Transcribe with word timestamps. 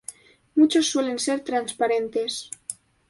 Muchos 0.55 0.87
suelen 0.87 1.19
ser 1.19 1.41
transparentes. 1.43 2.49